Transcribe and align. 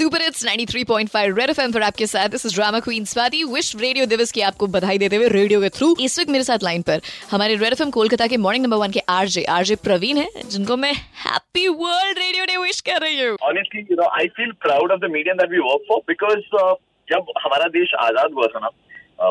Super 0.00 0.22
it's 0.22 0.44
93.5 0.46 1.38
red 1.38 1.50
FM 1.50 1.72
पर 1.72 1.82
आपके 1.82 2.06
साथ। 2.06 2.28
This 2.28 2.46
is 2.46 2.54
drama 2.54 2.78
queen 2.80 3.04
Swati 3.04 3.42
विश्व 3.46 3.78
रेडियो 3.80 4.04
दिवस 4.06 4.30
की 4.32 4.40
आपको 4.42 4.66
बधाई 4.76 4.98
देते 4.98 5.16
हुए 5.16 5.26
रेडियो 5.28 5.60
के 5.60 5.68
थ्रू 5.78 5.88
इस 6.00 6.18
वक्त 6.18 6.30
मेरे 6.30 6.44
साथ 6.44 6.62
लाइन 6.62 6.82
पर। 6.82 7.00
हमारे 7.30 7.56
रेड 7.62 7.72
एफएम 7.72 7.90
कोलकाता 7.96 8.26
के 8.26 8.36
मॉर्निंग 8.44 8.64
नंबर 8.64 8.76
वन 8.82 8.90
के 8.90 9.00
आरजे 9.14 9.42
आरजे 9.56 9.74
प्रवीण 9.86 10.18
है 10.18 10.44
जिनको 10.46 10.76
मैं 10.84 10.92
happy 11.24 11.66
world 11.82 12.18
radio 12.18 12.44
day 12.46 12.56
wish 12.62 12.80
कर 12.86 13.00
रही 13.02 13.20
हूँ। 13.20 13.36
Honestly, 13.48 13.82
you 13.90 13.98
know, 14.00 14.08
I 14.20 14.24
feel 14.38 14.54
proud 14.66 14.94
of 14.94 15.02
the 15.02 15.10
medium 15.16 15.42
that 15.42 15.52
we 15.56 15.60
work 15.66 15.84
for 15.90 15.98
because 16.12 16.48
uh, 16.62 16.72
जब 17.08 17.32
हमारा 17.40 17.66
देश 17.74 17.92
आज़ाद 18.04 18.38
हुआ 18.38 18.46
था 18.54 18.64
ना 18.64 18.70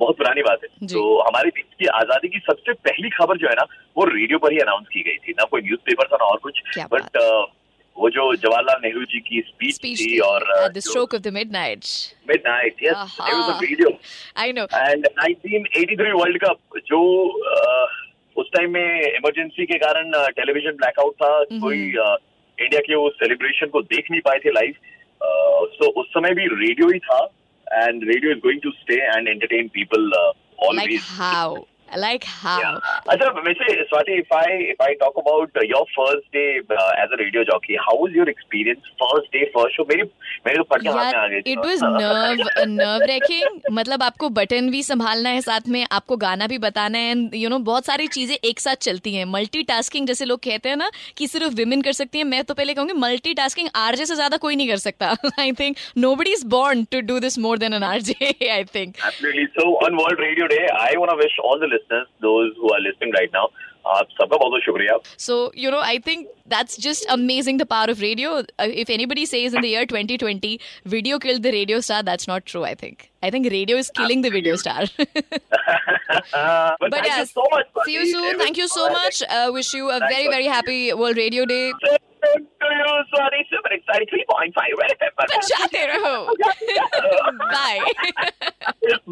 बहुत 0.00 0.16
पुरानी 0.18 0.42
बात 0.42 0.64
है। 0.64 0.86
तो 0.94 1.02
हमारे 1.20 1.50
देश 1.58 1.66
की 1.80 1.86
आज़ादी 1.98 2.28
की 2.28 2.38
सबसे 2.46 2.72
पहली 2.88 3.10
खबर 3.16 3.42
जो 3.44 3.48
है 3.48 3.54
ना 3.60 3.66
वो 3.96 4.04
रेडियो 4.12 4.38
पर 4.46 4.52
ही 4.52 4.58
अनाउंस 4.64 4.86
की 4.94 5.02
गई 5.10 5.18
थी। 5.26 5.36
ना 5.40 5.44
कोई 5.50 5.62
न्यूज़पेपर 5.62 6.08
था 6.12 6.22
ना 6.22 6.30
और 6.32 6.40
कुछ। 6.48 6.62
बट 6.94 7.20
वो 7.96 8.10
जो 8.10 8.34
जवाहरलाल 8.34 8.80
नेहरू 8.82 9.04
जी 9.04 9.20
की 9.20 9.40
स्पीच 9.40 9.74
स्पीच 9.74 10.00
थी 10.00 10.18
और 10.28 10.44
uh, 10.54 10.68
the 10.74 10.78
stroke 10.78 11.14
of 11.14 11.22
the 11.22 11.32
midnight 11.32 11.84
midnight 12.28 12.82
yes. 12.82 13.16
It 13.20 13.34
was 13.34 13.54
a 13.54 13.58
video 13.60 13.90
I 14.36 14.52
know 14.52 14.64
and 14.74 15.06
1983 15.06 16.12
world 16.20 16.38
cup 16.44 16.78
जो 16.86 17.02
uh, 17.52 17.86
उस 18.36 18.50
टाइम 18.56 18.72
में 18.72 19.00
इमरजेंसी 19.00 19.66
के 19.66 19.78
कारण 19.78 20.10
टेलीविज़न 20.30 20.76
ब्लैकआउट 20.76 21.14
था 21.14 21.32
mm-hmm. 21.38 21.60
कोई 21.60 21.92
uh, 22.06 22.16
इंडिया 22.58 22.80
के 22.80 22.94
वो 22.94 23.08
सेलिब्रेशन 23.10 23.66
को 23.66 23.82
देख 23.82 24.10
नहीं 24.10 24.20
पाए 24.20 24.38
थे 24.38 24.50
लाइव 24.50 24.74
सो 25.74 25.88
उस 26.00 26.06
समय 26.08 26.34
भी 26.34 26.46
रेडियो 26.46 26.88
ही 26.88 26.98
था 26.98 27.18
and 27.66 28.04
radio 28.04 28.32
is 28.32 28.38
going 28.38 28.60
to 28.60 28.70
stay 28.70 28.94
and 28.94 29.28
entertain 29.28 29.68
people 29.68 30.10
like 30.14 30.68
always 30.68 31.06
how 31.10 31.54
like 31.96 32.24
how 32.26 32.74
अच्छा 33.12 33.28
वैसे 33.40 33.82
Swati 33.82 34.18
if 34.18 34.34
I 34.36 34.58
if 34.70 34.82
I 34.84 34.94
talk 35.00 35.18
about 35.18 35.58
your 35.64 35.84
first 35.96 36.26
day 36.36 36.44
as 36.56 37.12
a 37.12 37.16
radio 37.20 37.44
jockey 37.44 37.74
how 37.82 38.02
was 38.02 38.16
your 38.16 38.28
experience 38.30 38.90
first 39.02 39.32
day 39.36 39.44
first 39.54 39.76
show 39.76 39.84
मेरी 39.90 40.02
मेरे 40.46 40.56
तो 40.58 40.64
पढ़ 40.70 40.82
के 40.82 40.88
हाथ 40.88 41.12
में 41.12 41.20
आ 41.20 41.26
गई 41.26 41.40
थी। 41.40 41.52
It 41.52 41.58
was 41.58 41.82
nerve 41.84 42.42
nerve 42.70 43.04
racking 43.10 43.60
मतलब 43.72 44.02
आपको 44.02 44.28
बटन 44.38 44.70
भी 44.70 44.82
संभालना 44.82 45.30
है 45.30 45.40
साथ 45.40 45.68
में 45.68 45.86
आपको 45.92 46.16
गाना 46.26 46.46
भी 46.46 46.58
बताना 46.58 46.98
है 46.98 47.14
यू 47.40 47.48
नो 47.48 47.58
बहुत 47.70 47.86
सारी 47.86 48.06
चीज़ें 48.18 48.36
एक 48.36 48.60
साथ 48.60 48.76
चलती 48.88 49.14
हैं। 49.14 49.24
मल्टीटास्किंग 49.34 50.06
जैसे 50.06 50.24
लोग 50.24 50.40
कहते 50.44 50.68
हैं 50.68 50.76
ना 50.76 50.90
कि 51.18 51.26
सिर्फ़ 51.26 51.54
विमेन 51.54 51.82
कर 51.82 51.92
सकती 51.92 52.18
हैं। 52.18 52.24
मैं 52.26 52.42
तो 52.44 52.54
पहले 52.54 52.74
कहूँगी 52.74 52.92
मल्टीटास्किंग 53.00 53.68
आरजे 53.76 54.06
से 54.06 54.14
ज़्यादा 54.14 54.36
कोई 54.38 54.56
नहीं 54.56 54.68
कर 54.68 54.76
सकता। 54.78 55.14
I 55.40 55.52
think 55.60 55.76
nobody 55.98 56.32
is 56.32 56.46
born 56.48 56.84
to 56.92 57.00
do 57.08 57.18
this 57.20 57.38
more 57.38 57.58
than 57.58 57.72
an 57.74 57.82
RJ 57.84 58.34
I 58.50 58.64
think 58.74 58.94
Absolutely. 59.06 59.42
So 59.54 59.64
on 59.84 59.96
World 59.96 60.20
Radio 60.20 60.46
Day, 60.48 60.62
I 60.74 60.96
want 60.98 61.10
to 61.10 61.16
wish 61.16 61.34
all 61.38 61.58
the 61.60 61.66
listeners, 61.66 61.82
those 62.20 62.52
who 62.60 62.72
are 62.72 62.80
listening 62.80 63.12
right 63.12 63.30
now, 63.32 63.48
आप 63.86 64.08
सबका 64.18 64.36
बहुत 64.36 64.50
बहुत 64.50 64.62
शुक्रिया 64.64 64.96
So, 65.24 65.50
you 65.54 65.70
know, 65.70 65.80
I 65.80 65.98
think 65.98 66.28
that's 66.46 66.76
just 66.76 67.04
amazing 67.14 67.58
the 67.58 67.66
power 67.66 67.90
of 67.94 68.00
radio. 68.00 68.30
Uh, 68.38 68.68
if 68.82 68.88
anybody 68.88 69.26
says 69.26 69.52
in 69.52 69.60
the 69.60 69.68
year 69.68 69.84
2020, 69.86 70.58
video 70.86 71.18
killed 71.18 71.42
the 71.42 71.52
radio 71.52 71.80
star, 71.80 72.02
that's 72.02 72.26
not 72.26 72.46
true, 72.46 72.64
I 72.64 72.74
think. 72.74 73.10
I 73.22 73.30
think 73.30 73.50
radio 73.50 73.76
is 73.76 73.90
killing 73.90 74.22
the 74.22 74.30
video 74.30 74.56
star. 74.56 74.86
but, 74.96 75.08
but 76.80 76.90
thank 76.92 77.06
yes, 77.06 77.18
you 77.18 77.26
so 77.26 77.44
much. 77.50 77.66
see 77.84 77.92
you 77.92 78.06
soon. 78.10 78.38
Thank 78.38 78.56
you 78.56 78.68
so 78.68 78.88
much. 78.90 79.22
Uh, 79.28 79.50
wish 79.52 79.74
you 79.74 79.90
a 79.90 79.98
Thanks 80.00 80.14
very, 80.14 80.26
for- 80.26 80.32
very 80.32 80.46
happy 80.46 80.92
World 80.92 81.16
Radio 81.16 81.44
Day. 81.44 81.72
To 81.84 81.98
you, 82.32 82.92
Swati, 83.12 83.40
super 83.50 83.72
exciting 83.72 84.08
3.5 84.08 84.78
Red 84.80 84.92
FM 84.98 85.12
पर। 85.18 85.26
बचाते 85.36 85.84
रहो 85.86 86.34
bye 87.44 87.78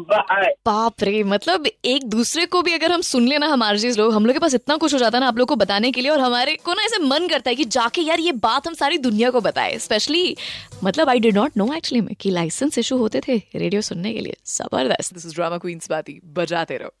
Bye. 0.09 0.22
बाप 0.41 1.03
रे 1.03 1.23
मतलब 1.23 1.67
एक 1.85 2.03
दूसरे 2.03 2.45
को 2.45 2.61
भी 2.61 2.73
अगर 2.73 2.91
हम 2.91 3.01
सुन 3.01 3.27
लेना 3.27 3.47
हमारे 3.47 3.91
लोग 3.91 4.13
हम 4.13 4.25
लोग 4.25 4.33
के 4.33 4.39
पास 4.39 4.53
इतना 4.53 4.77
कुछ 4.77 4.93
हो 4.93 4.99
जाता 4.99 5.17
है 5.17 5.21
ना 5.21 5.27
आप 5.27 5.37
लोग 5.37 5.47
को 5.47 5.55
बताने 5.55 5.91
के 5.91 6.01
लिए 6.01 6.11
और 6.11 6.19
हमारे 6.19 6.55
को 6.55 6.73
ना 6.73 6.83
ऐसे 6.83 6.99
मन 6.99 7.27
करता 7.27 7.49
है 7.49 7.55
कि 7.55 7.65
जाके 7.65 8.01
यार 8.01 8.19
ये 8.19 8.31
बात 8.31 8.67
हम 8.67 8.73
सारी 8.73 8.97
दुनिया 8.97 9.29
को 9.29 9.41
बताए। 9.41 9.77
स्पेशली 9.77 10.37
मतलब 10.83 11.09
I 11.09 11.19
did 11.19 11.35
not 11.35 11.51
know 11.57 11.73
actually 11.73 12.01
में 12.01 12.15
कि 12.15 12.29
लाइसेंस 12.29 12.77
इशू 12.77 12.97
होते 12.97 13.21
थे 13.27 13.37
रेडियो 13.55 13.81
सुनने 13.81 14.13
के 14.13 14.19
लिए। 14.19 14.35
ज़बरदस्त। 14.47 15.13
दिस 15.13 15.25
इज़ 15.25 15.33
ड्रामा 15.33 15.57
क्वींस 15.57 15.89
बाती। 15.89 16.21
बजाते 16.25 16.77
रहो। 16.77 16.93